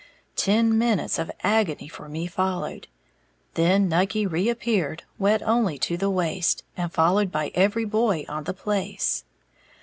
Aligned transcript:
Ten 0.35 0.79
minutes 0.79 1.19
of 1.19 1.29
agony 1.43 1.87
for 1.87 2.09
me 2.09 2.25
followed; 2.25 2.87
then 3.53 3.87
Nucky 3.87 4.25
reappeared, 4.25 5.03
wet 5.19 5.43
only 5.43 5.77
to 5.77 5.95
the 5.95 6.09
waist, 6.09 6.63
and 6.75 6.91
followed 6.91 7.31
by 7.31 7.51
every 7.53 7.85
boy 7.85 8.25
on 8.27 8.45
the 8.45 8.53
place. 8.55 9.25